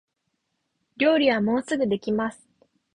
[0.97, 2.49] 料理はもうすぐできます